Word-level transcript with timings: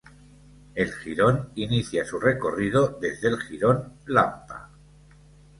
El 0.73 0.91
jirón 0.93 1.51
inicia 1.53 2.03
su 2.05 2.19
recorrido 2.19 2.97
desde 2.99 3.27
el 3.27 3.39
Jirón 3.39 3.93
Lampa. 4.07 4.71